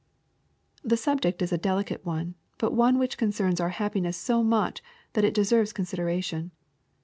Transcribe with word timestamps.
The 0.83 0.97
subject 0.97 1.43
is 1.43 1.53
a 1.53 1.59
delicate 1.59 2.03
one, 2.03 2.33
but 2.57 2.73
one 2.73 2.97
which 2.97 3.19
concerns 3.19 3.59
our 3.61 3.69
happiness 3.69 4.17
so 4.17 4.41
much 4.41 4.81
that 5.13 5.23
it 5.23 5.35
deserves 5.35 5.71
consideration. 5.73 6.49